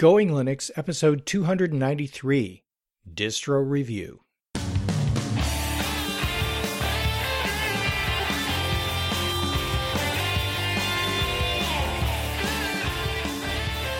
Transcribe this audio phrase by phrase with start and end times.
[0.00, 2.62] Going Linux, episode 293
[3.12, 4.22] Distro Review.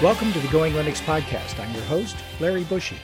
[0.00, 1.62] Welcome to the Going Linux podcast.
[1.62, 2.96] I'm your host, Larry Bushey.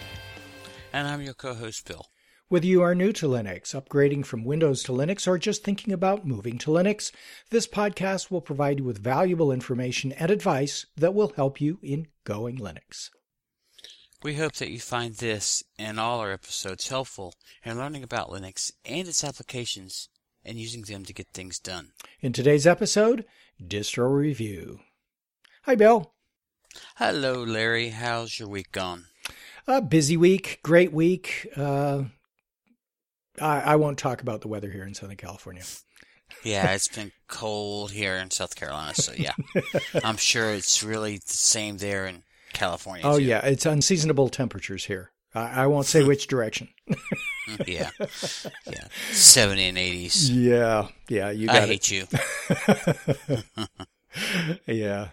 [0.95, 2.07] And I'm your co host, Bill.
[2.49, 6.25] Whether you are new to Linux, upgrading from Windows to Linux, or just thinking about
[6.25, 7.11] moving to Linux,
[7.51, 12.07] this podcast will provide you with valuable information and advice that will help you in
[12.23, 13.11] going Linux.
[14.23, 18.71] We hope that you find this and all our episodes helpful in learning about Linux
[18.85, 20.09] and its applications
[20.45, 21.90] and using them to get things done.
[22.21, 23.25] In today's episode,
[23.61, 24.79] Distro Review.
[25.65, 26.13] Hi, Bill.
[26.95, 27.89] Hello, Larry.
[27.89, 29.07] How's your week gone?
[29.67, 31.49] A busy week, great week.
[31.57, 32.05] Uh,
[33.41, 35.62] I, I won't talk about the weather here in Southern California.
[36.42, 39.33] Yeah, it's been cold here in South Carolina, so yeah.
[40.05, 42.22] I'm sure it's really the same there in
[42.53, 43.06] California.
[43.06, 43.25] Oh, too.
[43.25, 45.12] yeah, it's unseasonable temperatures here.
[45.34, 46.69] I, I won't say which direction.
[47.67, 47.91] yeah.
[48.67, 48.89] Yeah.
[49.12, 50.31] 70 and 80s.
[50.33, 51.69] Yeah, yeah, you got I it.
[51.69, 52.07] hate you.
[54.67, 55.09] Yeah.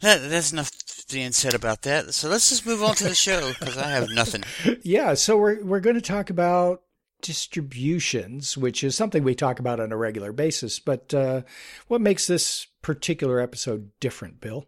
[0.00, 0.70] That, that's enough
[1.12, 2.12] being said about that.
[2.14, 4.42] So let's just move on to the show because I have nothing.
[4.82, 6.82] Yeah, so we're we're going to talk about
[7.22, 10.78] distributions, which is something we talk about on a regular basis.
[10.78, 11.42] But uh,
[11.88, 14.66] what makes this particular episode different, Bill?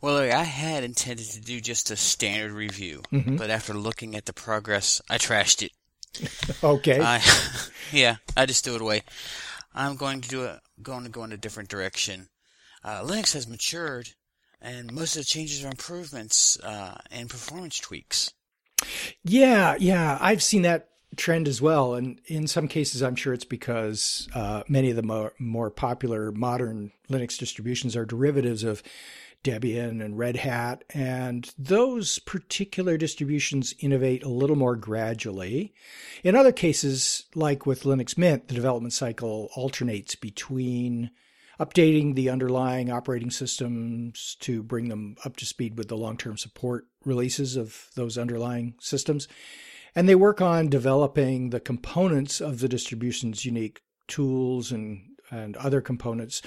[0.00, 3.36] Well, Larry, I had intended to do just a standard review, Mhm.
[3.36, 5.72] but after looking at the progress, I trashed it.
[6.64, 7.00] Okay.
[7.00, 7.20] I,
[7.92, 9.02] yeah, I just threw it away.
[9.74, 12.28] I'm going to do a, going to go in a different direction.
[12.84, 14.10] Uh, Linux has matured,
[14.60, 18.32] and most of the changes are improvements uh, and performance tweaks.
[19.22, 23.44] Yeah, yeah, I've seen that trend as well, and in some cases, I'm sure it's
[23.44, 28.82] because uh, many of the more, more popular modern Linux distributions are derivatives of
[29.44, 35.74] Debian and Red Hat, and those particular distributions innovate a little more gradually.
[36.22, 41.10] In other cases, like with Linux Mint, the development cycle alternates between
[41.58, 46.86] updating the underlying operating systems to bring them up to speed with the long-term support
[47.04, 49.28] releases of those underlying systems.
[49.94, 55.80] And they work on developing the components of the distribution's unique tools and, and other
[55.80, 56.42] components,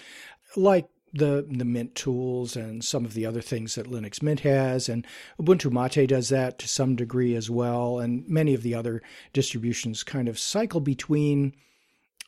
[0.55, 4.89] like the, the Mint tools and some of the other things that Linux Mint has.
[4.89, 5.05] And
[5.39, 7.99] Ubuntu Mate does that to some degree as well.
[7.99, 9.01] And many of the other
[9.31, 11.53] distributions kind of cycle between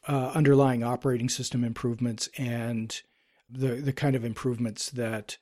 [0.07, 3.01] uh, underlying operating system improvements and
[3.49, 5.38] the the kind of improvements that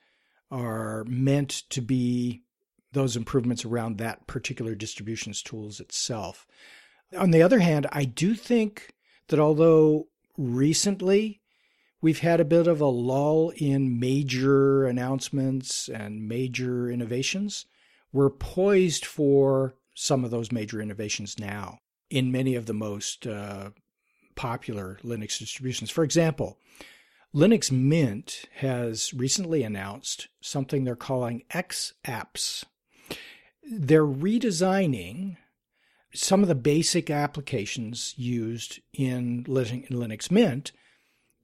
[0.50, 2.42] are meant to be
[2.92, 6.46] those improvements around that particular distribution's tools itself.
[7.16, 8.94] On the other hand, I do think
[9.28, 11.40] that although recently
[12.00, 17.66] we've had a bit of a lull in major announcements and major innovations,
[18.12, 21.78] we're poised for some of those major innovations now
[22.10, 23.70] in many of the most uh,
[24.34, 25.90] popular Linux distributions.
[25.90, 26.58] For example,
[27.34, 32.64] Linux Mint has recently announced something they're calling X apps.
[33.70, 35.36] They're redesigning
[36.14, 40.72] some of the basic applications used in Linux Mint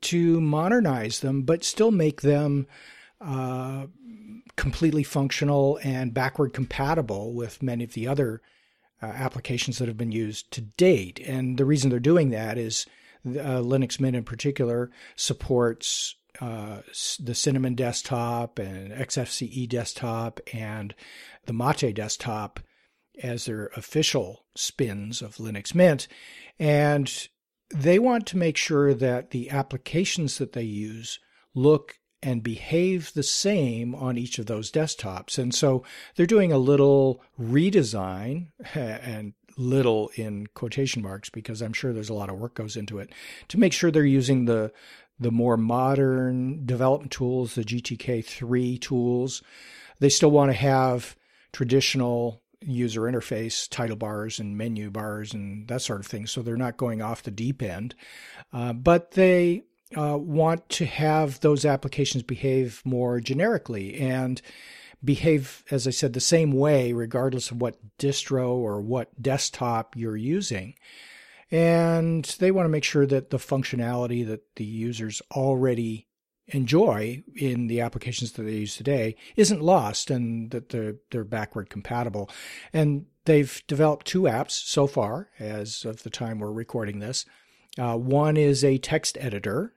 [0.03, 2.66] to modernize them, but still make them
[3.21, 3.87] uh,
[4.56, 8.43] completely functional and backward compatible with many of the other
[9.03, 11.21] uh, applications that have been used to date.
[11.27, 12.87] And the reason they're doing that is
[13.27, 16.83] uh, Linux Mint in particular supports uh,
[17.21, 20.93] the Cinnamon desktop and XFCE desktop and
[21.47, 22.59] the Mate desktop
[23.23, 26.09] as their official spins of Linux Mint.
[26.59, 27.29] And
[27.73, 31.21] they want to make sure that the applications that they use
[31.55, 35.39] look and behave the same on each of those desktops.
[35.39, 35.85] And so
[36.17, 42.15] they're doing a little redesign and little in quotation marks because I'm sure there's a
[42.15, 43.11] lot of work goes into it
[43.49, 44.73] to make sure they're using the
[45.22, 49.43] the more modern development tools, the GTK3 tools.
[49.99, 51.17] They still want to have
[51.52, 56.26] traditional user interface title bars and menu bars and that sort of thing.
[56.26, 57.94] So they're not going off the deep end,
[58.52, 59.62] uh, but they
[59.97, 64.41] uh, want to have those applications behave more generically and
[65.05, 70.17] behave, as I said, the same way, regardless of what distro or what desktop you're
[70.17, 70.75] using.
[71.52, 76.08] And they want to make sure that the functionality that the users already
[76.49, 81.70] enjoy in the applications that they use today isn't lost and that they're, they're backward
[81.70, 82.28] compatible.
[82.72, 87.26] And they've developed two apps so far, as of the time we're recording this.
[87.78, 89.75] Uh, one is a text editor,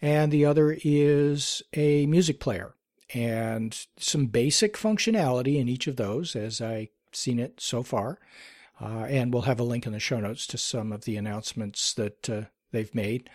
[0.00, 2.74] and the other is a music player.
[3.14, 8.18] and some basic functionality in each of those, as I've seen it so far.
[8.80, 11.94] Uh, and we'll have a link in the show notes to some of the announcements
[11.94, 12.42] that uh,
[12.72, 13.30] they've made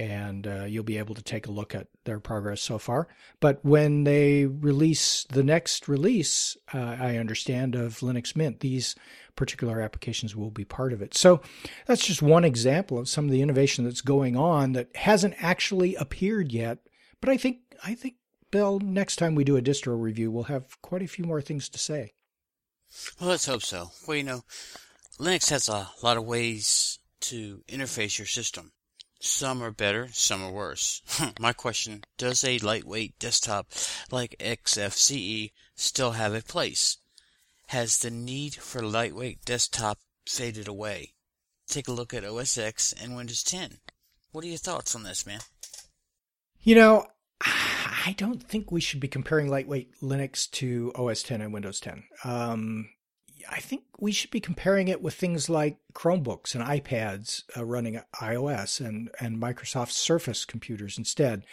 [0.00, 3.08] and uh, you'll be able to take a look at their progress so far.
[3.40, 8.94] But when they release the next release, uh, I understand, of Linux Mint, these
[9.36, 11.14] particular applications will be part of it.
[11.14, 11.42] So
[11.86, 15.94] that's just one example of some of the innovation that's going on that hasn't actually
[15.96, 16.78] appeared yet.
[17.20, 18.14] But I think I think
[18.50, 21.68] Bill, next time we do a distro review, we'll have quite a few more things
[21.68, 22.14] to say.
[23.20, 23.90] Well, let's hope so.
[24.06, 24.44] Well, you know,
[25.18, 28.72] Linux has a lot of ways to interface your system.
[29.20, 31.02] Some are better, some are worse.
[31.38, 33.66] My question, does a lightweight desktop
[34.10, 36.96] like XFCE still have a place?
[37.66, 41.12] Has the need for lightweight desktop faded away?
[41.68, 43.78] Take a look at OS X and Windows 10.
[44.32, 45.40] What are your thoughts on this, man?
[46.62, 47.06] You know,
[48.06, 52.04] I don't think we should be comparing lightweight Linux to OS 10 and Windows 10.
[52.24, 52.88] Um,
[53.50, 58.00] I think we should be comparing it with things like Chromebooks and iPads uh, running
[58.20, 61.44] iOS and, and Microsoft Surface computers instead.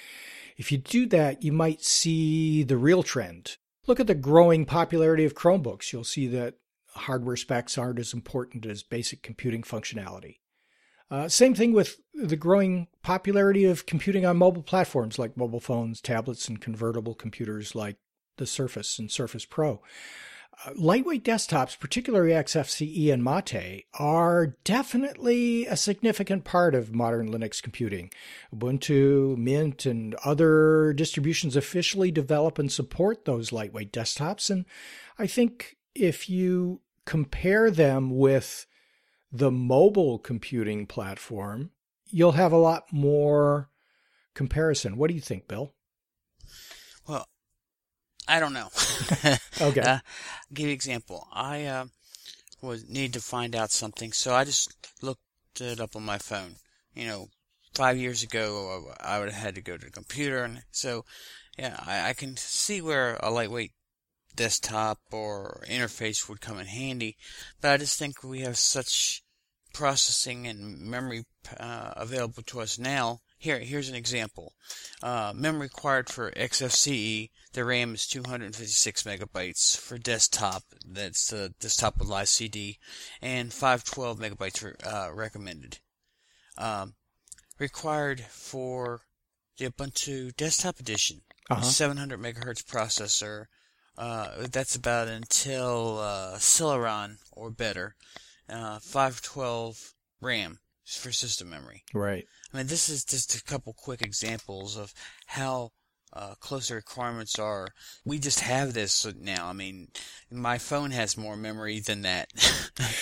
[0.58, 3.58] If you do that, you might see the real trend.
[3.86, 5.92] Look at the growing popularity of Chromebooks.
[5.92, 6.56] You'll see that
[6.90, 10.38] hardware specs aren't as important as basic computing functionality.
[11.10, 16.02] Uh, same thing with the growing popularity of computing on mobile platforms like mobile phones,
[16.02, 17.98] tablets, and convertible computers like
[18.38, 19.82] the Surface and Surface Pro
[20.76, 28.12] lightweight desktops, particularly XFCE and Mate, are definitely a significant part of modern Linux computing.
[28.54, 34.50] Ubuntu, Mint, and other distributions officially develop and support those lightweight desktops.
[34.50, 34.66] And
[35.20, 38.66] I think if you compare them with
[39.32, 41.72] the mobile computing platform,
[42.10, 43.70] you'll have a lot more
[44.34, 44.98] comparison.
[44.98, 45.74] What do you think, Bill?
[47.08, 47.28] Well,
[48.28, 48.70] I don't know.
[49.62, 49.82] okay.
[49.82, 50.00] Uh,
[50.54, 51.28] give you an example.
[51.32, 51.86] I uh,
[52.62, 55.22] was need to find out something, so I just looked
[55.60, 56.56] it up on my phone.
[56.94, 57.28] You know,
[57.74, 61.06] five years ago, I would have had to go to the computer, and so
[61.58, 63.72] yeah, I, I can see where a lightweight
[64.38, 67.18] desktop or interface would come in handy,
[67.60, 69.24] but I just think we have such
[69.74, 71.26] processing and memory
[71.60, 74.54] uh, available to us now here, here's an example.
[75.02, 79.78] Uh, memory required for XFCE, the RAM is 256 megabytes.
[79.78, 82.80] For desktop, that's the desktop with live CD,
[83.22, 85.80] and 512 megabytes uh, recommended.
[86.58, 86.96] Um,
[87.60, 89.02] required for
[89.58, 91.62] the Ubuntu Desktop Edition, uh-huh.
[91.62, 93.46] 700 megahertz processor.
[93.98, 97.96] Uh, that's about until uh, Celeron or better.
[98.50, 101.84] Uh, 512 RAM for system memory.
[101.94, 102.26] Right.
[102.54, 104.94] I mean, this is just a couple quick examples of
[105.26, 105.72] how
[106.14, 107.68] uh, close the requirements are.
[108.06, 109.48] We just have this now.
[109.48, 109.90] I mean,
[110.32, 112.32] my phone has more memory than that.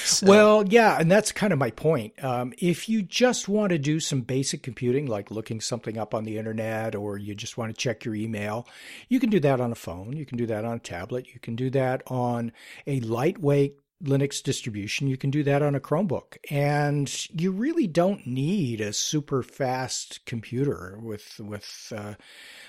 [0.04, 0.28] so.
[0.28, 2.22] Well, yeah, and that's kind of my point.
[2.24, 6.24] Um, if you just want to do some basic computing, like looking something up on
[6.24, 8.68] the internet, or you just want to check your email,
[9.08, 10.14] you can do that on a phone.
[10.18, 11.28] You can do that on a tablet.
[11.34, 12.52] You can do that on
[12.88, 16.38] a lightweight Linux distribution, you can do that on a Chromebook.
[16.52, 22.16] And you really don't need a super fast computer with with uh,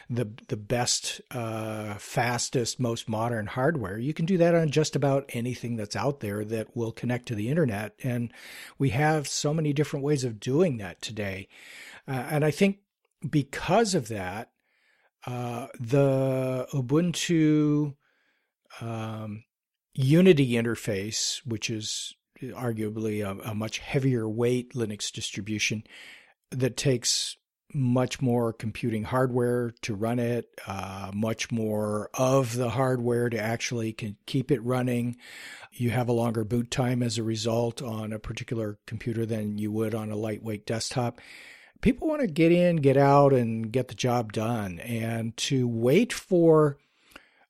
[0.09, 3.99] the the best, uh, fastest, most modern hardware.
[3.99, 7.35] You can do that on just about anything that's out there that will connect to
[7.35, 7.95] the internet.
[8.03, 8.33] And
[8.79, 11.49] we have so many different ways of doing that today.
[12.07, 12.79] Uh, and I think
[13.29, 14.53] because of that,
[15.27, 17.97] uh, the Ubuntu
[18.81, 19.43] um,
[19.99, 25.85] Unity interface, which is arguably a, a, much heavier weight Linux distribution
[26.51, 27.39] that takes
[27.73, 33.95] much more computing hardware to run it, uh, much more of the hardware to actually
[34.27, 35.17] keep it running.
[35.73, 39.73] You have a longer boot time as a result on a particular computer than you
[39.73, 41.21] would on a lightweight desktop.
[41.81, 44.79] People want to get in, get out, and get the job done.
[44.81, 46.79] And to wait for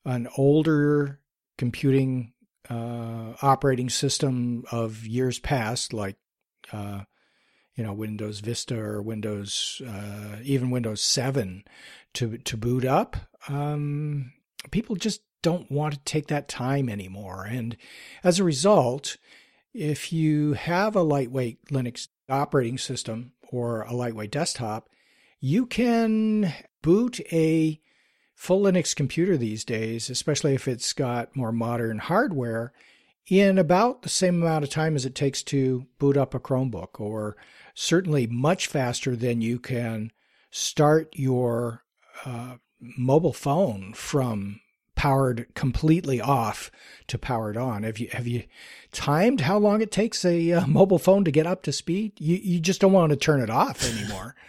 [0.05, 1.21] an older
[1.59, 2.33] computing
[2.71, 6.17] uh, operating system of years past, like
[6.73, 7.03] uh,
[7.75, 11.65] you know Windows Vista or Windows, uh, even Windows Seven,
[12.15, 13.17] to to boot up.
[13.49, 14.33] Um,
[14.71, 17.77] people just don't want to take that time anymore, and
[18.25, 19.17] as a result,
[19.73, 24.89] if you have a lightweight Linux operating system or a lightweight desktop,
[25.41, 27.81] you can boot a
[28.37, 32.73] full Linux computer these days, especially if it's got more modern hardware,
[33.29, 37.01] in about the same amount of time as it takes to boot up a Chromebook,
[37.01, 37.37] or
[37.75, 40.13] certainly much faster than you can
[40.51, 41.83] start your
[42.25, 44.61] uh, mobile phone from
[44.95, 46.71] powered completely off
[47.09, 47.83] to powered on.
[47.83, 48.45] Have you have you
[48.93, 52.13] timed how long it takes a uh, mobile phone to get up to speed?
[52.19, 54.37] You you just don't want to turn it off anymore.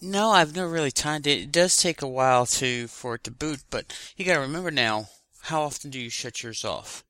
[0.00, 1.40] no, I've never really timed it.
[1.40, 3.86] It does take a while to for it to boot, but
[4.16, 5.08] you got to remember now.
[5.42, 7.04] How often do you shut yours off?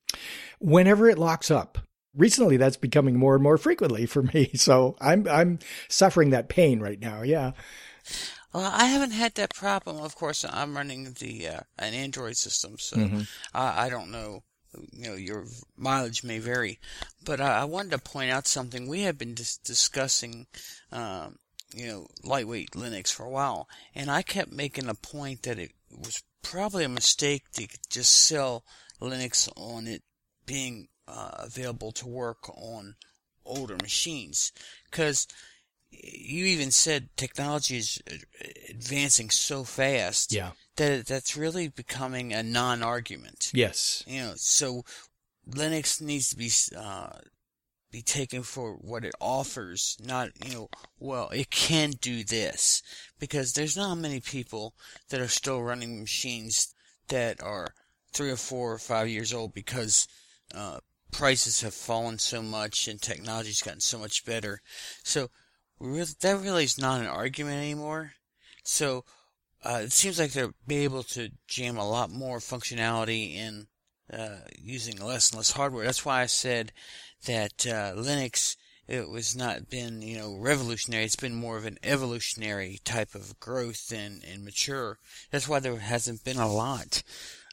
[0.59, 1.79] Whenever it locks up.
[2.17, 4.51] Recently, that's becoming more and more frequently for me.
[4.55, 7.23] So I'm I'm suffering that pain right now.
[7.23, 7.53] Yeah.
[8.55, 9.99] Well, I haven't had that problem.
[9.99, 13.23] Of course, I'm running the uh, an Android system, so mm-hmm.
[13.53, 14.45] I, I don't know.
[14.93, 15.45] You know, your
[15.77, 16.79] mileage may vary,
[17.25, 18.87] but I, I wanted to point out something.
[18.89, 20.47] We have been dis- discussing,
[20.93, 21.37] um,
[21.75, 25.73] you know, lightweight Linux for a while, and I kept making a point that it
[25.91, 28.65] was probably a mistake to just sell
[29.01, 30.03] Linux on it
[30.47, 32.95] being uh, available to work on
[33.45, 34.53] older machines,
[34.91, 35.27] because
[35.91, 38.03] you even said technology is
[38.69, 40.51] advancing so fast yeah.
[40.77, 43.51] that that's really becoming a non-argument.
[43.55, 44.03] Yes.
[44.07, 44.85] You know, so
[45.49, 47.19] Linux needs to be uh,
[47.95, 52.83] be taken for what it offers, not you know, well, it can do this
[53.21, 54.75] because there's not many people
[55.11, 56.75] that are still running machines
[57.07, 57.69] that are
[58.13, 60.09] three or four or five years old because
[60.57, 60.79] uh,
[61.13, 64.61] prices have fallen so much and technology's gotten so much better.
[65.05, 65.31] So
[65.79, 68.15] that really is not an argument anymore.
[68.65, 69.05] So
[69.65, 73.69] uh, it seems like they're be able to jam a lot more functionality in
[74.13, 75.85] uh, using less and less hardware.
[75.85, 76.73] That's why I said
[77.25, 81.05] that uh, Linux it was not been you know revolutionary.
[81.05, 84.99] It's been more of an evolutionary type of growth and, and mature.
[85.31, 87.03] That's why there hasn't been a lot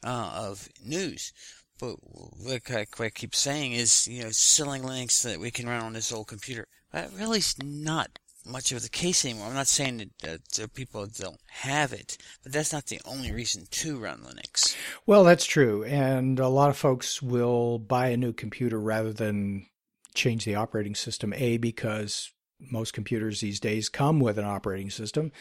[0.03, 1.31] uh, of news.
[1.79, 1.95] But
[2.37, 5.81] like I, I keep saying is you know selling Linux so that we can run
[5.81, 6.67] on this old computer.
[6.91, 9.47] That really is not much of the case anymore.
[9.47, 13.67] I'm not saying that, that people don't have it, but that's not the only reason
[13.69, 14.75] to run Linux.
[15.05, 15.83] Well, that's true.
[15.83, 19.67] And a lot of folks will buy a new computer rather than
[20.13, 21.33] change the operating system.
[21.33, 25.31] A, because most computers these days come with an operating system.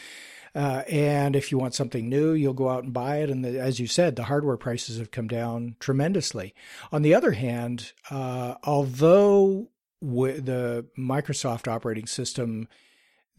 [0.55, 3.31] Uh, and if you want something new, you'll go out and buy it.
[3.31, 6.55] And the, as you said, the hardware prices have come down tremendously.
[6.91, 9.69] On the other hand, uh, although
[10.01, 12.69] the Microsoft operating system,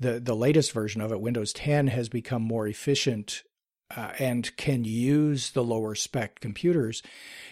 [0.02, 3.44] the the latest version of it, Windows 10, has become more efficient
[3.96, 7.02] uh, and can use the lower spec computers.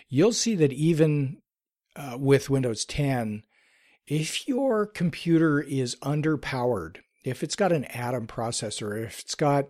[0.09, 1.41] You'll see that even
[1.95, 3.43] uh, with Windows 10,
[4.07, 9.65] if your computer is underpowered, if it's got an Atom processor, if it's got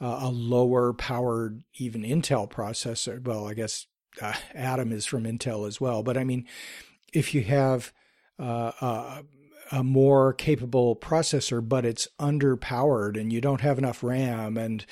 [0.00, 3.86] uh, a lower powered, even Intel processor, well, I guess
[4.20, 6.46] uh, Atom is from Intel as well, but I mean,
[7.12, 7.92] if you have
[8.38, 9.22] uh, uh,
[9.72, 14.84] a more capable processor, but it's underpowered and you don't have enough RAM and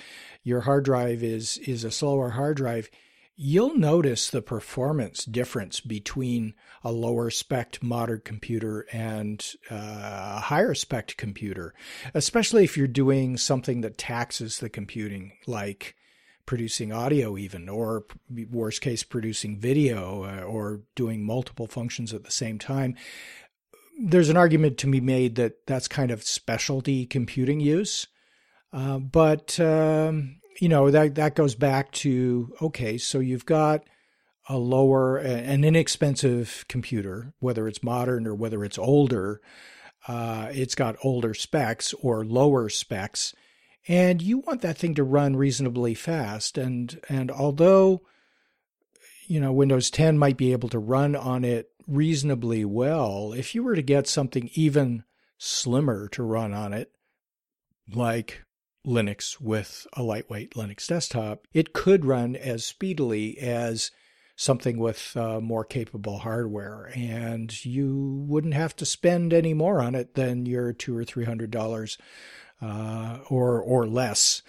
[0.43, 2.91] your hard drive is is a slower hard drive,
[3.37, 10.75] you'll notice the performance difference between a lower spec modern computer and uh, a higher
[10.75, 11.75] spec computer,
[12.15, 15.97] especially if you're doing something that taxes the computing, like
[16.47, 18.05] producing audio even or
[18.51, 22.95] worst case producing video uh, or doing multiple functions at the same time
[23.99, 28.07] there's an argument to be made that that's kind of specialty computing use
[28.73, 33.85] uh, but um, you know that that goes back to okay so you've got
[34.49, 39.41] a lower an inexpensive computer whether it's modern or whether it's older
[40.09, 43.35] uh, it's got older specs or lower specs
[43.89, 46.59] and you want that thing to run reasonably fast.
[46.59, 48.03] And and although
[49.27, 53.63] you know Windows 10 might be able to run on it reasonably well, if you
[53.63, 55.05] were to get something even
[55.39, 56.93] slimmer to run on it,
[57.93, 58.43] like
[58.87, 63.91] Linux with a lightweight Linux desktop, it could run as speedily as
[64.37, 69.95] something with uh, more capable hardware, and you wouldn't have to spend any more on
[69.95, 71.99] it than your two or three hundred dollars
[72.63, 74.43] uh, or or less.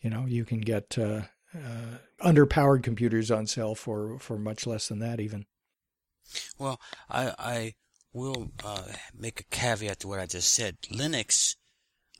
[0.00, 1.22] You know, you can get uh,
[1.54, 5.46] uh, underpowered computers on sale for for much less than that, even.
[6.58, 7.74] Well, I I
[8.12, 8.84] will uh,
[9.16, 10.76] make a caveat to what I just said.
[10.92, 11.56] Linux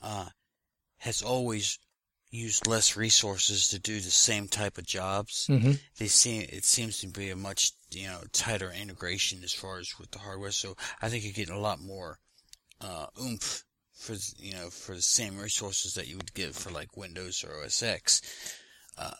[0.01, 0.27] uh,
[0.97, 1.79] has always
[2.31, 5.47] used less resources to do the same type of jobs.
[5.49, 5.73] Mm-hmm.
[5.97, 9.93] They seem it seems to be a much you know tighter integration as far as
[9.99, 10.51] with the hardware.
[10.51, 12.19] So I think you get a lot more
[12.81, 16.97] uh, oomph for you know for the same resources that you would get for like
[16.97, 18.21] Windows or OS X.
[18.97, 19.15] Uh,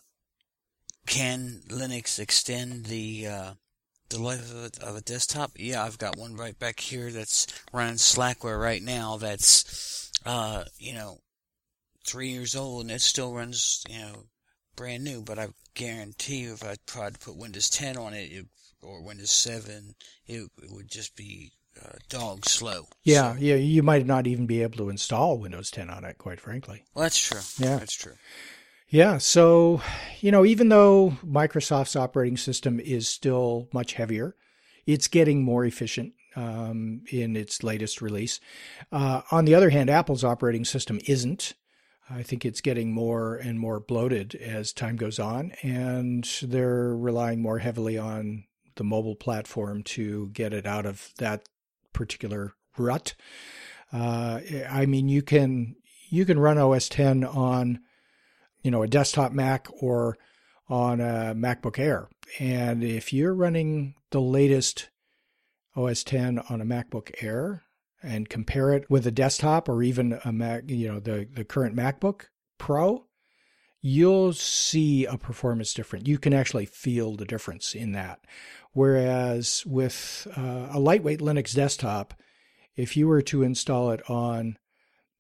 [1.08, 3.54] can Linux extend the uh,
[4.10, 5.52] the life of a, of a, desktop?
[5.58, 9.18] Yeah, I've got one right back here that's running Slackware right now.
[9.18, 11.20] That's uh, you know
[12.06, 14.26] three years old and it still runs you know
[14.76, 18.32] brand new, but I guarantee you, if I tried to put Windows 10 on it,
[18.32, 18.46] it
[18.82, 19.96] or Windows 7,
[20.28, 21.52] it, it would just be
[21.84, 22.88] uh, dog slow.
[23.04, 26.18] Yeah, So- yeah, you might not even be able to install Windows 10 on it,
[26.18, 26.84] quite frankly.
[26.94, 27.42] well, that's true.
[27.58, 27.78] Yeah.
[27.78, 28.16] that's true.
[28.96, 29.82] Yeah, so,
[30.22, 34.38] you know, even though Microsoft's operating system is still much heavier,
[34.86, 38.40] it's getting more efficient um, in its latest release.
[38.94, 41.56] Uh, on the other hand, Apple's operating system isn't.
[42.10, 47.42] I think it's getting more and more bloated as time goes on, and they're relying
[47.42, 51.50] more heavily on the mobile platform to get it out of that
[51.92, 53.14] particular rut.
[53.92, 55.76] Uh, I mean, you can
[56.10, 57.82] you can run OS 10 on
[58.66, 60.18] you know a desktop Mac or
[60.68, 64.90] on a MacBook Air, and if you're running the latest
[65.76, 67.62] OS 10 on a MacBook Air
[68.02, 71.76] and compare it with a desktop or even a Mac, you know the the current
[71.76, 72.24] MacBook
[72.58, 73.06] Pro,
[73.82, 76.08] you'll see a performance difference.
[76.08, 78.20] You can actually feel the difference in that.
[78.74, 82.16] Whereas with uh, a lightweight Linux desktop,
[82.76, 84.58] if you were to install it on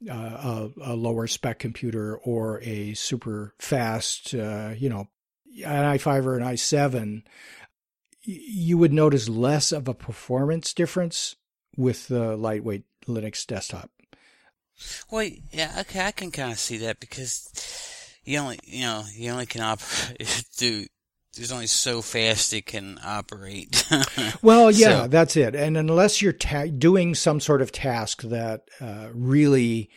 [0.09, 5.07] uh, a, a lower spec computer or a super fast, uh, you know,
[5.63, 7.23] an i5 or an i7,
[8.23, 11.35] you would notice less of a performance difference
[11.77, 13.89] with the lightweight Linux desktop.
[15.09, 17.49] Well, yeah, okay, I can kind of see that because
[18.25, 20.85] you only, you know, you only can operate do.
[21.35, 23.85] There's only so fast it can operate.
[24.41, 25.55] Well, yeah, So- that's it.
[25.55, 29.89] And unless you're ta- doing some sort of task that uh, really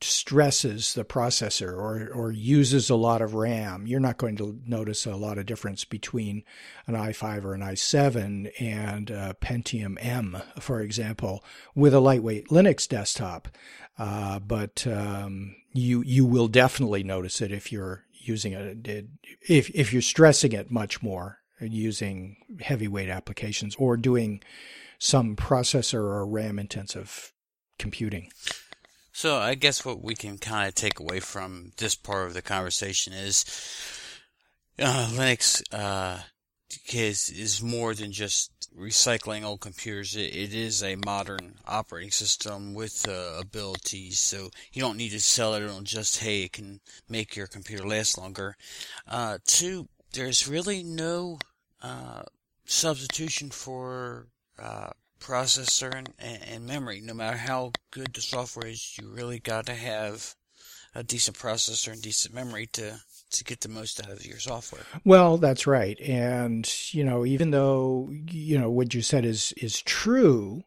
[0.00, 5.06] stresses the processor or, or uses a lot of RAM, you're not going to notice
[5.06, 6.42] a lot of difference between
[6.86, 12.88] an i5 or an i7 and a Pentium M, for example, with a lightweight Linux
[12.88, 13.48] desktop.
[13.98, 19.06] Uh, but um, you you will definitely notice it if you're using it
[19.48, 24.42] if if you're stressing it much more using heavyweight applications or doing
[24.98, 27.32] some processor or RAM intensive
[27.78, 28.30] computing.
[29.12, 32.42] So I guess what we can kind of take away from this part of the
[32.42, 33.44] conversation is
[34.78, 36.22] uh, Linux uh,
[36.92, 40.16] is is more than just recycling old computers.
[40.16, 44.18] It, it is a modern operating system with uh, abilities.
[44.18, 47.86] So you don't need to sell it on just hey, it can make your computer
[47.86, 48.56] last longer.
[49.06, 51.38] Uh, two, there's really no
[51.82, 52.22] uh,
[52.64, 57.00] substitution for uh, processor and, and memory.
[57.00, 60.34] No matter how good the software is, you really got to have
[60.94, 63.00] a decent processor and decent memory to
[63.32, 64.82] to get the most out of your software.
[65.04, 66.00] Well, that's right.
[66.00, 70.64] And, you know, even though, you know, what you said is is true,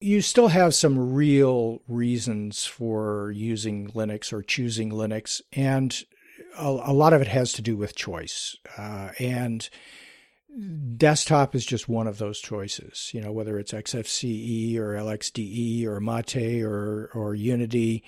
[0.00, 5.40] you still have some real reasons for using Linux or choosing Linux.
[5.52, 5.96] And
[6.58, 8.56] a, a lot of it has to do with choice.
[8.76, 9.68] Uh, and
[10.96, 16.00] desktop is just one of those choices, you know, whether it's XFCE or LXDE or
[16.00, 18.02] Mate or, or Unity,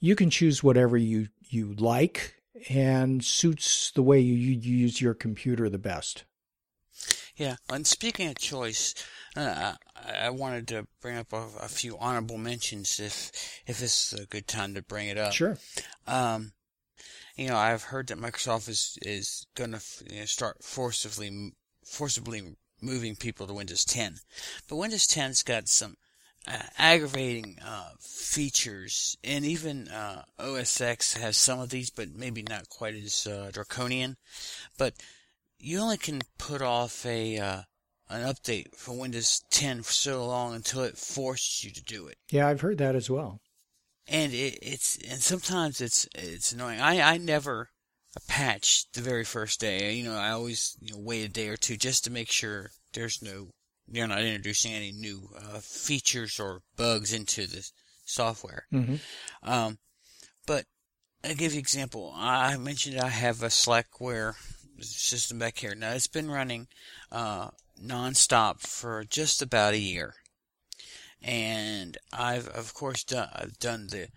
[0.00, 2.34] you can choose whatever you, you like
[2.68, 6.24] and suits the way you, you use your computer the best.
[7.36, 8.94] Yeah, and speaking of choice,
[9.36, 13.32] uh, I, I wanted to bring up a, a few honorable mentions if
[13.66, 15.32] if this is a good time to bring it up.
[15.32, 15.56] Sure.
[16.06, 16.52] Um,
[17.36, 22.56] you know, I've heard that Microsoft is is going to you know, start forcibly forcibly
[22.82, 24.16] moving people to Windows 10,
[24.68, 25.96] but Windows 10's got some
[26.46, 32.42] uh, aggravating uh, features, and even uh, OS X has some of these, but maybe
[32.42, 34.16] not quite as uh, draconian.
[34.78, 34.94] But
[35.58, 37.62] you only can put off a uh,
[38.10, 42.18] an update for Windows 10 for so long until it forces you to do it
[42.30, 43.40] Yeah, I've heard that as well.
[44.06, 46.80] and it, it's and sometimes it's it's annoying.
[46.80, 47.68] I I never
[48.16, 49.94] a patch the very first day.
[49.94, 52.70] You know, I always you know wait a day or two just to make sure
[52.92, 53.48] there's no
[53.88, 57.68] they're not introducing any new uh, features or bugs into the
[58.04, 58.66] software.
[58.70, 58.96] hmm
[59.42, 59.78] Um,
[60.46, 60.66] but
[61.24, 62.12] I'll give you an example.
[62.14, 64.34] I mentioned I have a Slackware
[64.80, 65.74] system back here.
[65.74, 66.68] Now it's been running
[67.10, 70.14] uh, nonstop for just about a year,
[71.22, 74.08] and I've of course done I've done the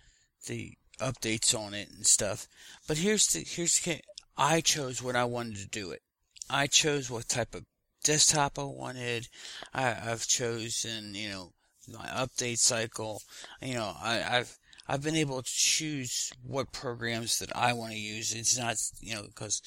[0.47, 2.47] the updates on it and stuff.
[2.88, 4.01] But here's the here's the
[4.38, 6.01] I chose when I wanted to do it.
[6.49, 7.65] I chose what type of
[8.05, 9.27] desktop I wanted.
[9.73, 11.53] I, I've chosen you know
[11.91, 13.21] my update cycle.
[13.61, 17.97] You know I, I've I've been able to choose what programs that I want to
[17.97, 18.33] use.
[18.33, 19.61] It's not, you know, because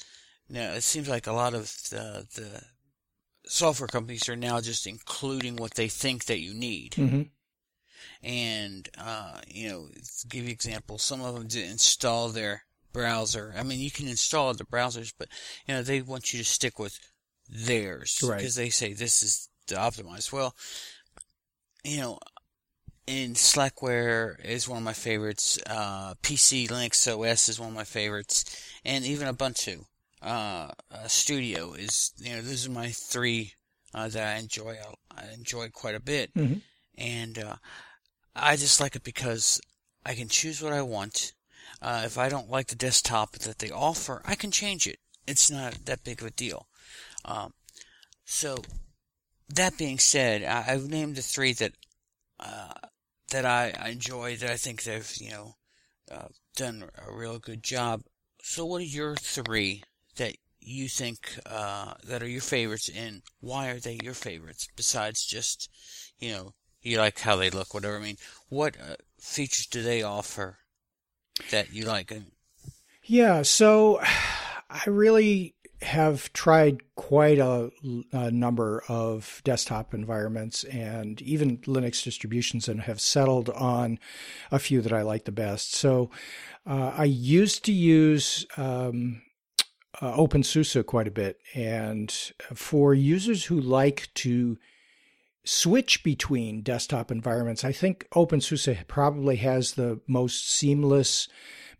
[0.47, 2.63] you know, it seems like a lot of the, the
[3.45, 6.95] software companies are now just including what they think that you need.
[6.95, 7.23] hmm
[8.23, 9.87] And, uh, you know,
[10.21, 13.53] to give you an example, some of them did install their browser.
[13.57, 15.27] I mean, you can install other browsers, but
[15.67, 16.99] you know they want you to stick with
[17.49, 18.55] theirs because Right.
[18.55, 20.31] they say this is the optimized.
[20.31, 20.55] Well,
[21.83, 22.19] you know,
[23.07, 25.57] in Slackware is one of my favorites.
[25.65, 28.45] Uh, PC Linux OS is one of my favorites,
[28.85, 29.85] and even Ubuntu
[30.21, 32.11] uh, uh, Studio is.
[32.17, 33.53] You know, those are my three
[33.93, 34.77] uh, that I enjoy.
[35.15, 36.61] I enjoy quite a bit, Mhm.
[36.97, 37.55] and uh,
[38.35, 39.59] I just like it because
[40.05, 41.33] I can choose what I want.
[41.81, 44.99] Uh, if I don't like the desktop that they offer, I can change it.
[45.25, 46.67] It's not that big of a deal.
[47.25, 47.53] Um,
[48.25, 48.57] so,
[49.49, 51.73] that being said, I, I've named the three that
[52.39, 52.73] uh,
[53.31, 54.35] that I, I enjoy.
[54.37, 55.55] That I think they've you know
[56.11, 58.01] uh, done a real good job.
[58.41, 59.83] So, what are your three
[60.17, 64.67] that you think uh, that are your favorites, and why are they your favorites?
[64.75, 65.69] Besides just
[66.19, 67.97] you know you like how they look, whatever.
[67.97, 70.59] I mean, what uh, features do they offer
[71.51, 72.13] that you like?
[73.03, 73.99] Yeah, so
[74.69, 77.71] I really have tried quite a,
[78.11, 83.97] a number of desktop environments and even Linux distributions and have settled on
[84.51, 85.73] a few that I like the best.
[85.73, 86.11] So
[86.67, 89.21] uh, I used to use um,
[90.01, 91.39] uh, OpenSUSE quite a bit.
[91.53, 92.11] And
[92.53, 94.57] for users who like to
[95.45, 101.29] switch between desktop environments, I think OpenSUSE probably has the most seamless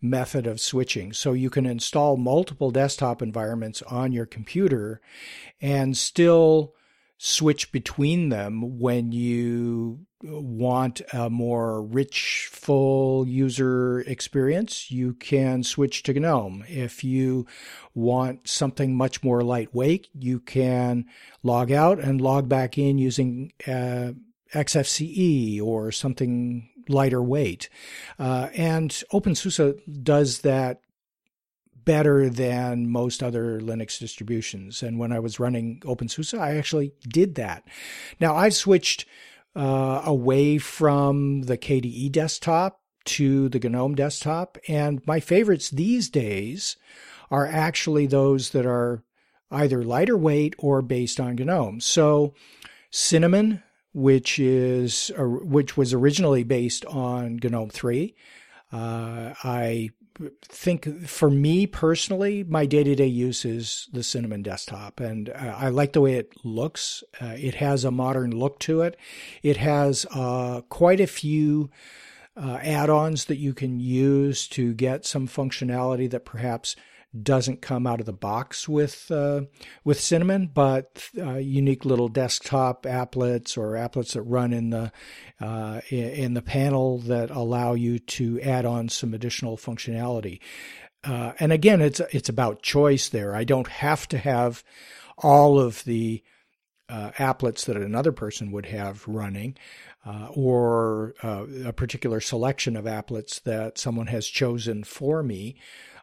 [0.02, 1.14] method of switching.
[1.14, 5.02] So you can install multiple desktop environments on your computer
[5.62, 6.74] and still
[7.18, 16.04] switch between them when you want a more rich, full user experience, you can switch
[16.04, 16.66] to GNOME.
[16.68, 17.46] If you
[17.94, 21.06] want something much more lightweight, you can
[21.44, 24.12] log out and log back in using uh,
[24.54, 27.70] XFCE or something lighter weight.
[28.18, 30.82] Uh, and OpenSUSE does that
[31.86, 34.84] better than most other Linux distributions.
[34.84, 37.63] And when I was running OpenSUSE, I actually did that.
[38.20, 39.06] Now I've switched
[39.56, 46.78] uh, away from the KDE desktop to the GNOME desktop, and my favorites these days
[47.32, 49.04] are actually those that are
[49.50, 51.80] either lighter weight or based on GNOME.
[51.80, 52.34] So
[52.92, 53.63] Cinnamon,
[54.00, 58.16] which is which was originally based on GNOME 3.
[58.72, 59.90] Uh, I
[60.44, 65.56] think for me personally, my day to day use is the Cinnamon desktop, and uh,
[65.58, 67.04] I like the way it looks.
[67.22, 68.98] Uh, it has a modern look to it.
[69.44, 71.70] It has uh, quite a few
[72.38, 76.76] uh, add ons that you can use to get some functionality that perhaps
[77.24, 79.41] doesn't come out of the box with uh,
[79.84, 84.91] with Cinnamon, but uh, unique little desktop applets or applets that run in the
[85.41, 90.39] uh, in the panel that allow you to add on some additional functionality.
[91.04, 93.36] Uh, and again, it's it's about choice there.
[93.36, 94.63] I don't have to have
[95.17, 96.24] all of the
[96.89, 99.58] uh, applets that another person would have running.
[100.06, 105.58] Uh, or a particular selection of applets that someone has chosen for me.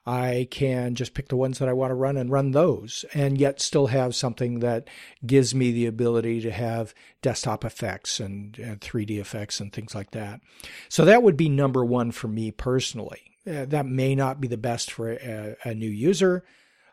[0.07, 3.39] I can just pick the ones that I want to run and run those, and
[3.39, 4.89] yet still have something that
[5.27, 10.13] gives me the ability to have desktop effects and, and 3D effects and things like
[10.13, 10.41] that.
[10.89, 13.21] So that would be number one for me personally.
[13.47, 16.45] Uh, that may not be the best for a, a new user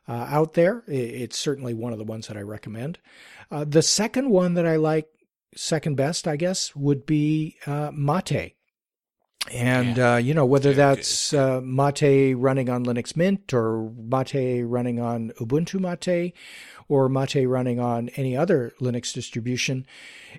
[0.07, 0.83] uh, out there.
[0.87, 2.99] It's certainly one of the ones that I recommend.
[3.51, 5.07] Uh, the second one that I like,
[5.55, 8.55] second best, I guess, would be uh, Mate.
[9.51, 10.13] And Yeah.
[10.13, 15.31] uh, you know whether that's uh, Mate running on Linux Mint or Mate running on
[15.39, 16.33] Ubuntu Mate
[16.87, 19.85] or Mate running on any other Linux distribution,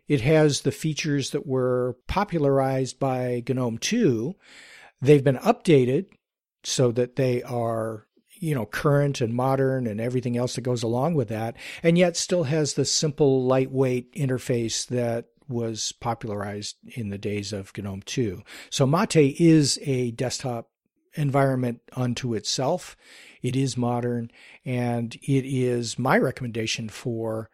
[0.08, 4.34] it has the features that were popularized by GNOME 2.
[5.00, 6.06] They've been updated
[6.62, 8.06] so that they are
[8.40, 12.16] you know current and modern and everything else that goes along with that, and yet
[12.16, 18.42] still has the simple lightweight interface that was popularized in the days of GNOME 2.
[18.70, 20.70] So Mate is a desktop
[21.14, 22.96] environment unto itself.
[23.42, 24.30] It is modern,
[24.64, 27.50] and it is my recommendation for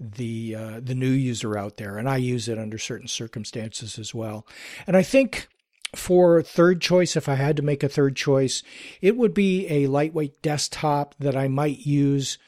[0.00, 4.14] the uh, the new user out there, and I use it under certain circumstances as
[4.14, 4.46] well.
[4.86, 5.48] And I think
[5.94, 8.62] for third choice, if I had to make a third choice,
[9.00, 12.38] it would be a lightweight desktop that I might use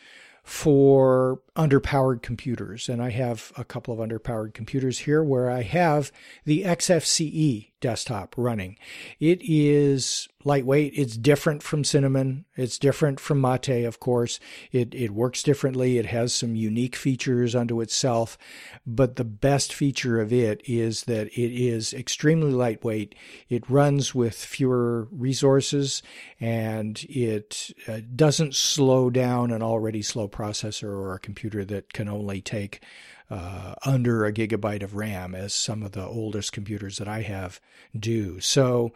[0.46, 2.88] for underpowered computers.
[2.88, 6.12] And I have a couple of underpowered computers here where I have
[6.44, 8.78] the XFCE desktop running.
[9.20, 10.92] It is lightweight.
[10.94, 12.44] It's different from Cinnamon.
[12.56, 14.38] It's different from Mate, of course.
[14.70, 15.98] It, it works differently.
[15.98, 18.38] It has some unique features unto itself.
[18.86, 23.14] But the best feature of it is that it is extremely lightweight.
[23.48, 26.02] It runs with fewer resources
[26.40, 32.08] and it uh, doesn't slow down an already slow processor or a computer that can
[32.08, 32.80] only take
[33.28, 37.60] uh, under a gigabyte of RAM, as some of the oldest computers that I have
[37.98, 38.40] do.
[38.40, 38.92] So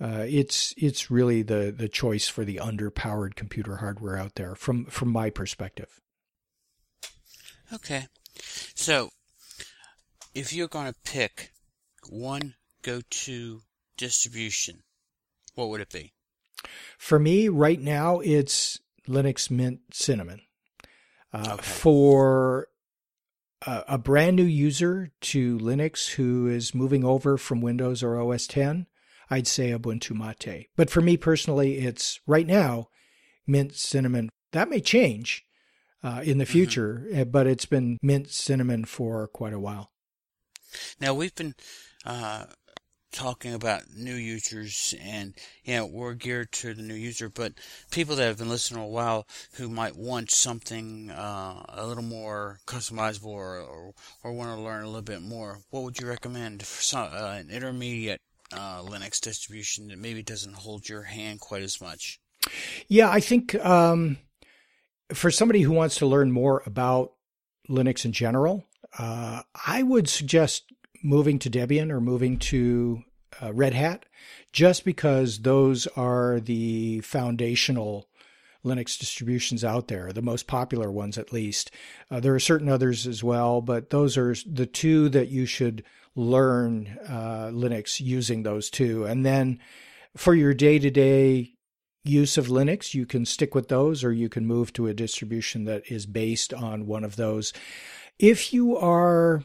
[0.00, 4.86] uh, it's it's really the the choice for the underpowered computer hardware out there from
[4.86, 6.00] from my perspective.
[7.72, 8.06] Okay,
[8.74, 9.10] so
[10.34, 11.50] if you're going to pick
[12.08, 13.62] one go-to
[13.96, 14.82] distribution,
[15.54, 16.12] what would it be?
[16.98, 20.40] For me, right now, it's Linux Mint Cinnamon.
[21.32, 21.62] Uh, okay.
[21.62, 22.68] For
[23.66, 28.46] a, a brand new user to Linux who is moving over from Windows or OS
[28.46, 28.86] 10,
[29.30, 30.68] I'd say Ubuntu Mate.
[30.76, 32.88] But for me personally, it's right now
[33.46, 34.30] Mint Cinnamon.
[34.52, 35.44] That may change
[36.02, 36.52] uh, in the mm-hmm.
[36.52, 37.30] future, mm-hmm.
[37.30, 39.90] but it's been Mint Cinnamon for quite a while.
[41.00, 41.54] Now we've been
[42.04, 42.46] uh,
[43.14, 47.52] talking about new users and you know we're geared to the new user but
[47.92, 52.58] people that have been listening a while who might want something uh, a little more
[52.66, 56.66] customizable or, or, or want to learn a little bit more what would you recommend
[56.66, 58.20] for some, uh, an intermediate
[58.52, 62.18] uh, linux distribution that maybe doesn't hold your hand quite as much?
[62.88, 64.18] Yeah i think um,
[65.12, 67.12] for somebody who wants to learn more about
[67.68, 68.64] linux in general
[68.98, 70.64] uh, i would suggest
[71.04, 73.04] moving to Debian or moving to
[73.40, 74.06] uh, Red Hat,
[74.52, 78.08] just because those are the foundational
[78.64, 81.70] Linux distributions out there, the most popular ones at least.
[82.10, 85.84] Uh, there are certain others as well, but those are the two that you should
[86.16, 89.04] learn uh, Linux using those two.
[89.04, 89.60] And then
[90.16, 91.52] for your day to day
[92.04, 95.64] use of Linux, you can stick with those or you can move to a distribution
[95.64, 97.52] that is based on one of those.
[98.18, 99.42] If you are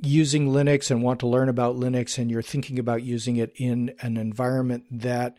[0.00, 3.94] using Linux and want to learn about Linux and you're thinking about using it in
[4.00, 5.36] an environment that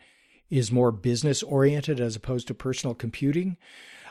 [0.50, 3.56] is more business oriented as opposed to personal computing,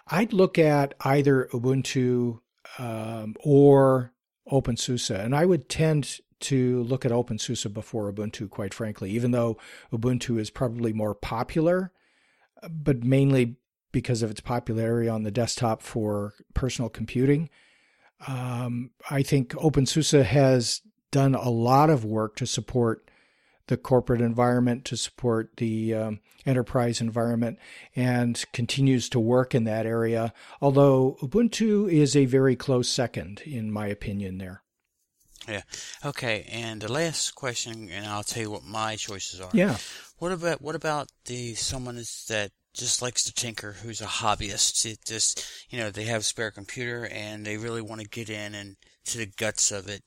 [0.07, 2.39] I'd look at either Ubuntu
[2.77, 4.13] um, or
[4.51, 5.19] OpenSUSE.
[5.19, 9.57] And I would tend to look at OpenSUSE before Ubuntu, quite frankly, even though
[9.91, 11.91] Ubuntu is probably more popular,
[12.69, 13.57] but mainly
[13.91, 17.49] because of its popularity on the desktop for personal computing.
[18.27, 23.09] Um, I think OpenSUSE has done a lot of work to support
[23.67, 27.59] the corporate environment, to support the um, enterprise environment,
[27.95, 30.33] and continues to work in that area.
[30.59, 34.63] Although Ubuntu is a very close second, in my opinion, there.
[35.47, 35.61] Yeah.
[36.03, 36.45] Okay.
[36.51, 39.51] And the last question, and I'll tell you what my choices are.
[39.53, 39.77] Yeah.
[40.17, 44.85] What about what about the someone that just likes to tinker, who's a hobbyist.
[44.85, 48.29] It just, you know, they have a spare computer and they really want to get
[48.29, 50.01] in and to the guts of it.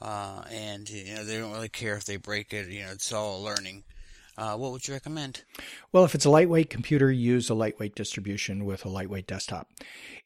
[0.00, 2.68] Uh, and, you know, they don't really care if they break it.
[2.68, 3.84] You know, it's all learning.
[4.38, 5.44] Uh, what would you recommend?
[5.92, 9.68] Well, if it's a lightweight computer, use a lightweight distribution with a lightweight desktop.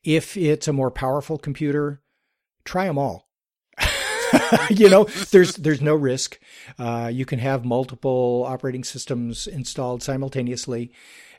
[0.02, 2.02] If it's a more powerful computer,
[2.64, 3.28] try them all.
[4.70, 6.38] you know, there's there's no risk.
[6.78, 10.92] Uh, you can have multiple operating systems installed simultaneously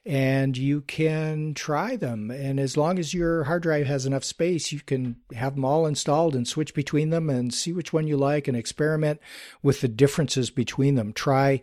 [0.06, 2.32] and you can try them.
[2.32, 5.86] And as long as your hard drive has enough space, you can have them all
[5.86, 9.20] installed and switch between them and see which one you like and experiment
[9.62, 11.14] with the differences between them.
[11.14, 11.62] Try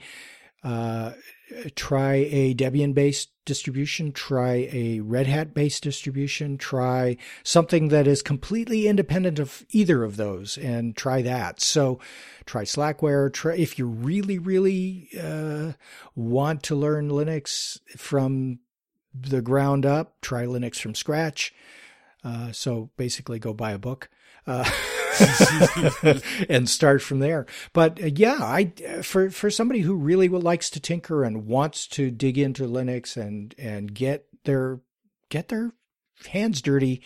[0.63, 1.13] uh,
[1.75, 8.23] try a Debian based distribution, try a Red Hat based distribution, try something that is
[8.23, 11.61] completely independent of either of those and try that.
[11.61, 11.99] So
[12.45, 13.33] try Slackware.
[13.33, 15.73] Try, if you really, really uh,
[16.15, 18.59] want to learn Linux from
[19.15, 21.55] the ground up, try Linux from scratch.
[22.23, 24.11] Uh, so basically, go buy a book.
[24.49, 24.65] Uh,
[26.49, 27.45] and start from there.
[27.73, 32.11] But uh, yeah, I for for somebody who really likes to tinker and wants to
[32.11, 34.81] dig into Linux and and get their
[35.29, 35.73] get their
[36.29, 37.03] hands dirty,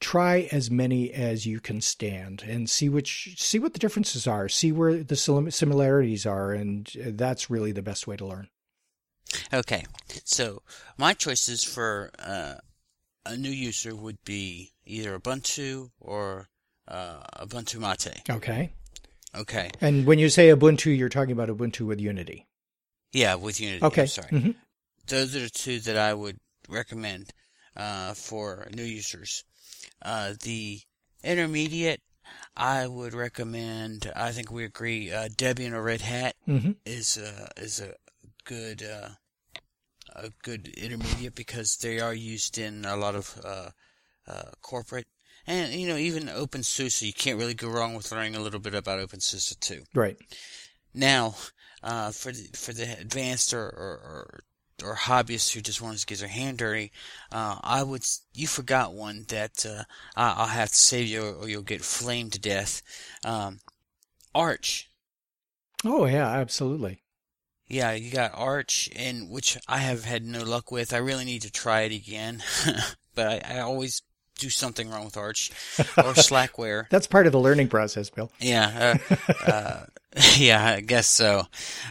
[0.00, 4.48] try as many as you can stand and see which see what the differences are,
[4.48, 8.48] see where the similarities are, and that's really the best way to learn.
[9.52, 9.84] Okay,
[10.24, 10.62] so
[10.96, 12.54] my choices for uh,
[13.24, 16.48] a new user would be either Ubuntu or
[16.88, 18.22] uh, Ubuntu Mate.
[18.30, 18.72] Okay.
[19.36, 19.70] Okay.
[19.80, 22.46] And when you say Ubuntu, you're talking about Ubuntu with Unity.
[23.12, 23.84] Yeah, with Unity.
[23.84, 24.02] Okay.
[24.02, 24.28] I'm sorry.
[24.28, 24.50] Mm-hmm.
[25.06, 27.30] Those are the two that I would recommend
[27.76, 29.44] uh, for new users.
[30.02, 30.80] Uh, the
[31.22, 32.00] intermediate,
[32.56, 34.10] I would recommend.
[34.16, 35.10] I think we agree.
[35.12, 36.72] Uh, Debian or Red Hat Mm-hmm.
[36.86, 37.94] is uh, is a
[38.44, 39.10] good uh,
[40.16, 43.70] a good intermediate because they are used in a lot of uh,
[44.26, 45.06] uh, corporate
[45.48, 47.02] and you know even OpenSUSE.
[47.02, 49.82] You can't really go wrong with learning a little bit about OpenSUSE too.
[49.94, 50.16] Right.
[50.94, 51.34] Now,
[51.82, 54.40] uh, for the for the advanced or, or, or
[54.84, 56.92] or hobbyists who just want to get their hand dirty,
[57.32, 58.04] uh, I would.
[58.34, 59.84] You forgot one that uh,
[60.14, 62.82] I, I'll have to save you, or you'll get flamed to death.
[63.24, 63.60] Um,
[64.34, 64.90] Arch.
[65.84, 67.02] Oh yeah, absolutely.
[67.68, 70.92] Yeah, you got Arch, and which I have had no luck with.
[70.92, 72.42] I really need to try it again,
[73.14, 74.02] but I, I always
[74.38, 76.88] do something wrong with Arch or Slackware.
[76.90, 78.30] That's part of the learning process, Bill.
[78.40, 79.16] Yeah, uh,
[79.50, 79.84] uh,
[80.36, 81.44] yeah, I guess so.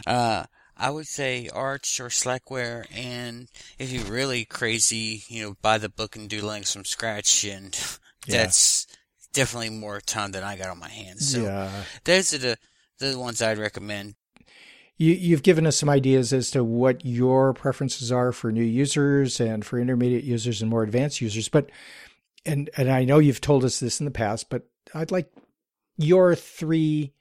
[0.06, 0.44] Uh,
[0.76, 5.88] I would say Arch or Slackware, and if you're really crazy, you know, buy the
[5.88, 7.76] book and do Linux from scratch, and
[8.26, 8.38] Yeah.
[8.38, 8.86] that's
[9.32, 11.32] definitely more time than I got on my hands.
[11.32, 11.70] So yeah.
[12.04, 12.56] those are the
[13.00, 14.14] the ones I'd recommend.
[14.96, 19.38] You, you've given us some ideas as to what your preferences are for new users
[19.40, 21.48] and for intermediate users and more advanced users.
[21.48, 21.70] But,
[22.46, 25.30] and, and I know you've told us this in the past, but I'd like
[25.96, 27.12] your three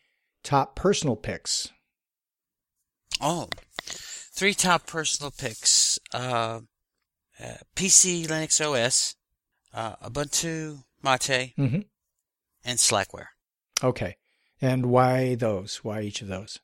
[0.43, 1.69] top personal picks.
[3.19, 3.49] Oh,
[3.83, 6.61] three top personal picks: uh,
[7.39, 9.15] uh, PC Linux OS,
[9.73, 11.85] uh, Ubuntu Mate, Mhm.
[12.63, 13.27] and Slackware.
[13.83, 14.17] Okay.
[14.61, 15.83] And why those?
[15.83, 16.59] Why each of those?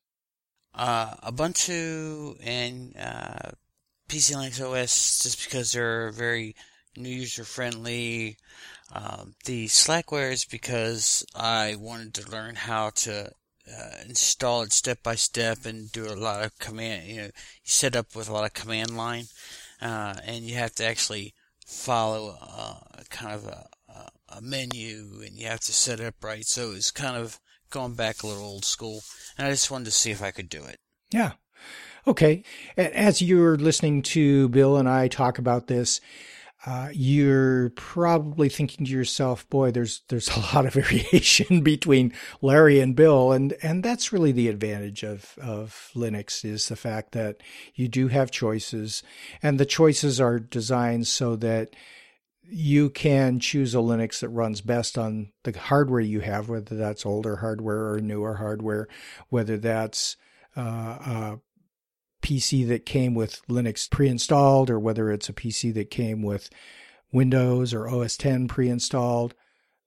[0.73, 3.51] Uh, Ubuntu and uh,
[4.09, 6.55] PC Linux OS just because they're very
[6.95, 8.37] user friendly.
[8.91, 13.31] Um, the Slackware is because I wanted to learn how to
[13.67, 17.07] uh, install it step by step and do a lot of command.
[17.07, 17.31] You know, you
[17.63, 19.25] set up with a lot of command line,
[19.81, 21.33] uh, and you have to actually
[21.65, 26.23] follow uh, kind of a, a, a menu, and you have to set it up
[26.23, 26.45] right.
[26.45, 29.01] So it's kind of going back a little old school,
[29.37, 30.79] and I just wanted to see if I could do it.
[31.11, 31.33] Yeah.
[32.05, 32.43] Okay.
[32.75, 36.01] As you're listening to Bill and I talk about this,
[36.65, 42.79] uh, you're probably thinking to yourself, "Boy, there's there's a lot of variation between Larry
[42.79, 47.37] and Bill," and and that's really the advantage of of Linux is the fact that
[47.75, 49.03] you do have choices,
[49.41, 51.75] and the choices are designed so that
[52.43, 57.05] you can choose a Linux that runs best on the hardware you have, whether that's
[57.05, 58.87] older hardware or newer hardware,
[59.29, 60.17] whether that's
[60.55, 61.39] uh, a
[62.23, 66.49] PC that came with Linux pre-installed, or whether it's a PC that came with
[67.11, 69.35] Windows or OS 10 pre-installed.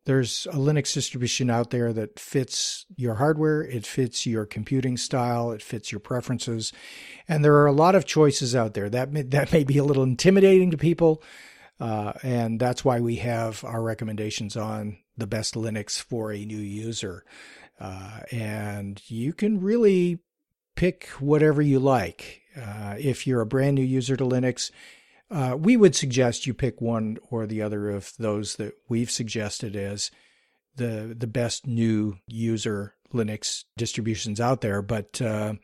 [0.05, 5.51] There's a Linux distribution out there that fits your hardware, it fits your computing style,
[5.51, 6.72] it fits your preferences,
[7.27, 8.88] and there are a lot of choices out there.
[8.88, 11.25] That may, that may be a little intimidating to people,
[11.81, 16.57] uh, and that's why we have our recommendations on the best Linux for a new
[16.57, 17.25] user.
[17.81, 20.20] Uh, and you can really
[20.77, 22.43] pick whatever you like.
[22.57, 24.71] Uh, if you're a brand new user to Linux,
[25.31, 29.75] uh, we would suggest you pick one or the other of those that we've suggested
[29.75, 30.11] as
[30.77, 34.83] the the best new user Linux distributions out there.
[34.83, 35.55] But uh,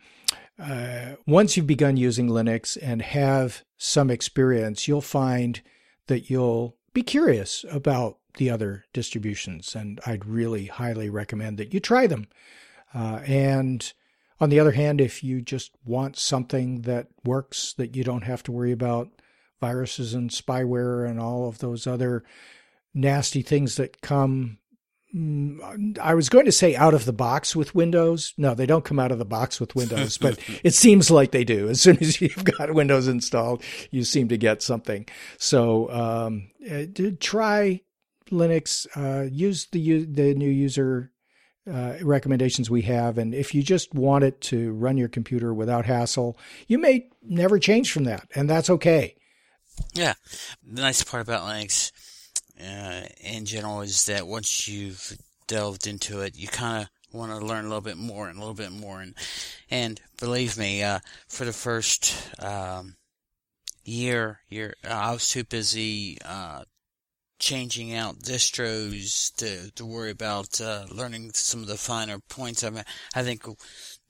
[0.58, 5.60] uh, once you've begun using Linux and have some experience, you'll find
[6.08, 11.80] that you'll be curious about the other distributions, and I'd really highly recommend that you
[11.80, 12.28] try them.
[12.94, 13.92] Uh, and
[14.42, 18.42] on the other hand, if you just want something that works, that you don't have
[18.42, 19.08] to worry about
[19.60, 22.24] viruses and spyware and all of those other
[22.92, 24.58] nasty things that come.
[25.14, 28.34] mm, I was going to say out of the box with Windows.
[28.36, 31.44] No, they don't come out of the box with Windows, but it seems like they
[31.44, 31.68] do.
[31.68, 35.06] As soon as you've got Windows installed, you seem to get something.
[35.38, 36.86] So um, uh,
[37.20, 37.82] try
[38.28, 38.88] Linux.
[38.96, 41.11] Uh, use the the new user
[41.70, 43.18] uh, recommendations we have.
[43.18, 47.58] And if you just want it to run your computer without hassle, you may never
[47.58, 49.16] change from that, and that's okay.
[49.94, 50.14] Yeah,
[50.66, 51.92] the nice part about Linux,
[52.60, 57.44] uh, in general, is that once you've delved into it, you kind of want to
[57.46, 59.14] learn a little bit more and a little bit more, and
[59.70, 60.98] and believe me, uh,
[61.28, 62.96] for the first um,
[63.84, 66.64] year, year, I was too busy uh,
[67.42, 72.62] changing out distros to to worry about uh, learning some of the finer points.
[72.64, 73.44] I mean, I think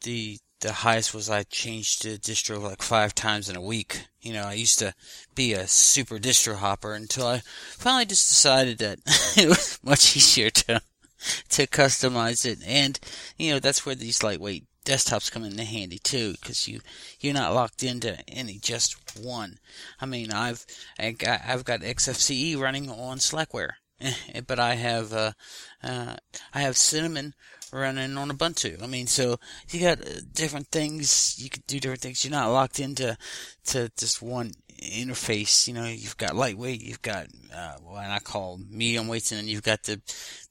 [0.02, 4.06] the the highest was I changed the distro like five times in a week.
[4.20, 4.94] You know, I used to
[5.34, 7.42] be a super distro hopper until I
[7.78, 8.98] finally just decided that
[9.36, 10.82] it was much easier to
[11.50, 13.00] to customize it, and
[13.38, 16.80] you know that's where these lightweight desktops come in handy too, because you
[17.20, 19.58] you're not locked into any just one.
[20.00, 20.64] I mean, I've
[20.98, 23.72] I've got XFCE running on Slackware,
[24.46, 25.32] but I have uh,
[25.82, 26.16] uh,
[26.54, 27.34] I have cinnamon
[27.72, 28.82] running on Ubuntu.
[28.82, 29.38] I mean, so
[29.70, 31.36] you got uh, different things.
[31.42, 32.24] You can do different things.
[32.24, 33.16] You're not locked into
[33.66, 35.66] to just one interface.
[35.66, 39.48] You know, you've got lightweight, you've got uh, what I call medium weights, and then
[39.48, 40.00] you've got the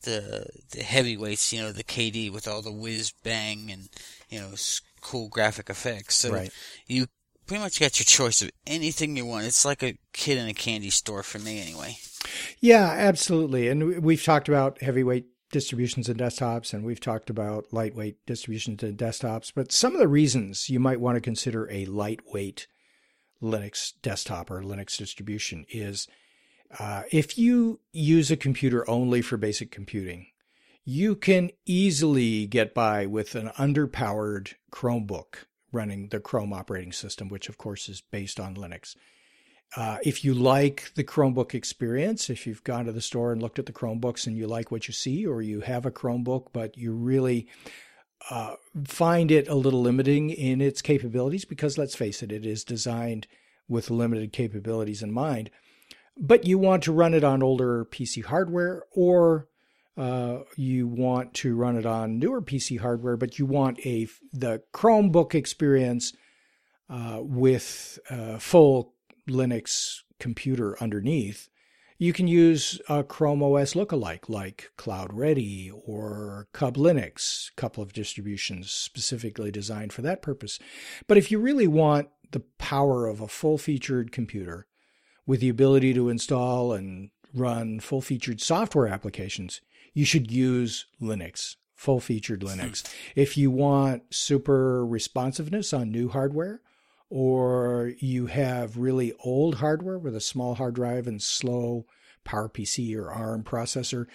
[0.04, 1.54] the the heavyweights.
[1.54, 3.90] You know, the KDE with all the whiz bang and
[4.32, 4.54] you know
[5.02, 6.16] cool graphic effects.
[6.16, 6.52] So Right.
[6.88, 7.08] you
[7.48, 9.46] pretty much got your choice of anything you want.
[9.46, 11.98] It's like a kid in a candy store for me, anyway.
[12.60, 13.68] Yeah, absolutely.
[13.68, 18.82] And we- we've talked about heavyweight distributions and desktops, and we've talked about lightweight distributions
[18.84, 19.52] and desktops.
[19.54, 22.68] But some of the reasons you might want to consider a lightweight
[23.42, 26.08] Linux desktop or Linux distribution is
[26.80, 30.28] uh, if you use a computer only for basic computing,
[30.84, 37.50] you can easily get by with an underpowered Chromebook running the Chrome operating system, which
[37.50, 38.96] of course is based on Linux.
[39.78, 43.60] Uh, if you like the Chromebook experience, if you've gone to the store and looked
[43.60, 46.78] at the Chromebooks and you like what you see, or you have a Chromebook but
[46.78, 47.48] you really
[48.30, 48.56] uh,
[48.86, 53.28] find it a little limiting in its capabilities, because let's face it, it is designed
[53.70, 55.50] with limited capabilities in mind,
[56.18, 59.48] but you want to run it on older PC hardware or
[60.02, 64.64] uh, you want to run it on newer PC hardware, but you want a the
[64.74, 66.14] Chromebook experience
[66.90, 68.96] uh, with uh, full
[69.30, 71.50] Linux computer underneath,
[72.00, 77.84] you can use a Chrome OS lookalike like Cloud Ready or Cub Linux, a couple
[77.84, 80.58] of distributions specifically designed for that purpose.
[81.06, 84.66] But if you really want the power of a full featured computer
[85.28, 89.62] with the ability to install and run full featured software applications,
[89.94, 92.84] you should use Linux, full featured Linux.
[93.16, 96.62] If you want super responsiveness on new hardware,
[97.10, 101.86] or you have really old hardware with a small hard drive and slow
[102.26, 104.06] PowerPC or ARM processor,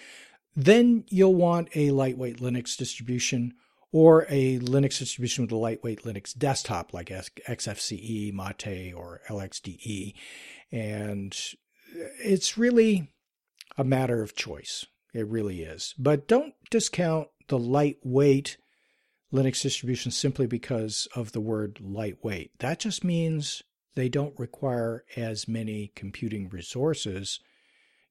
[0.55, 3.53] then you'll want a lightweight Linux distribution
[3.91, 10.15] or a Linux distribution with a lightweight Linux desktop like XFCE, Mate, or LXDE.
[10.71, 11.37] And
[12.23, 13.11] it's really
[13.77, 14.87] a matter of choice.
[15.13, 15.93] It really is.
[15.97, 18.57] But don't discount the lightweight
[19.33, 22.51] Linux distribution simply because of the word lightweight.
[22.59, 23.61] That just means
[23.95, 27.39] they don't require as many computing resources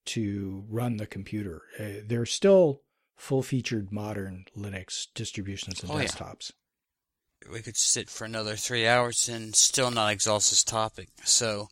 [0.07, 1.62] to run the computer.
[1.78, 2.82] Uh, they're still
[3.16, 6.05] full featured modern Linux distributions and Oh, yeah.
[6.05, 6.53] desktops.
[7.51, 11.09] We could sit for another three hours and still not exhaust this topic.
[11.24, 11.68] So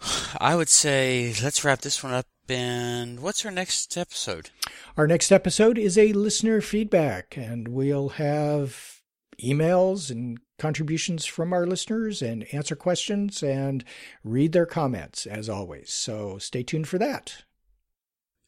[0.40, 2.26] I would say let's wrap this one up.
[2.48, 4.50] And what's our next episode?
[4.96, 9.02] Our next episode is a listener feedback, and we'll have
[9.42, 13.84] emails and contributions from our listeners and answer questions and
[14.24, 15.92] read their comments as always.
[15.92, 17.44] So stay tuned for that.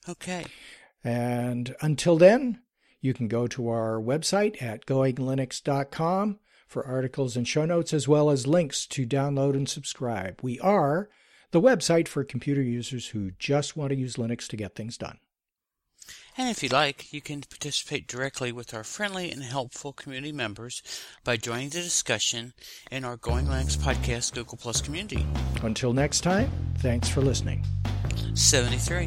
[0.08, 0.46] Okay.
[1.04, 2.60] And until then,
[3.00, 8.30] you can go to our website at goinglinux.com for articles and show notes, as well
[8.30, 10.40] as links to download and subscribe.
[10.42, 11.10] We are
[11.50, 15.18] the website for computer users who just want to use Linux to get things done.
[16.38, 20.82] And if you like, you can participate directly with our friendly and helpful community members
[21.24, 22.54] by joining the discussion
[22.90, 25.26] in our Going Linux podcast Google Plus community.
[25.62, 27.64] Until next time, thanks for listening.
[28.34, 29.06] 73.